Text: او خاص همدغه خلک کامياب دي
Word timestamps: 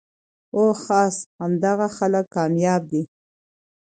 او 0.55 0.63
خاص 0.83 1.15
همدغه 1.41 1.87
خلک 1.97 2.25
کامياب 2.35 2.81
دي 2.91 3.01